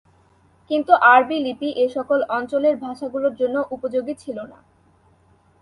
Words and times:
কিন্তু 0.69 0.93
আরবি 1.11 1.37
লিপি 1.39 1.69
এসকল 1.85 2.19
অঞ্চলের 2.37 2.75
ভাষাগুলোর 2.77 3.33
জন্য 3.35 3.55
উপযোগী 3.75 4.13
ছিল 4.23 4.37
না। 4.51 4.59